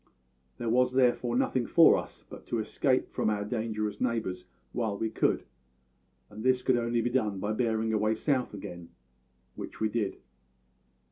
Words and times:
There 0.57 0.67
was 0.67 0.93
therefore 0.93 1.35
nothing 1.35 1.67
for 1.67 1.95
us 1.95 2.23
but 2.27 2.47
to 2.47 2.57
escape 2.57 3.11
from 3.11 3.29
our 3.29 3.45
dangerous 3.45 4.01
neighbours 4.01 4.45
while 4.71 4.97
we 4.97 5.11
could, 5.11 5.43
and 6.27 6.43
this 6.43 6.63
could 6.63 6.75
only 6.75 7.01
be 7.01 7.11
done 7.11 7.37
by 7.39 7.53
bearing 7.53 7.93
away 7.93 8.15
south 8.15 8.51
again, 8.55 8.89
which 9.53 9.79
we 9.79 9.89
did. 9.89 10.17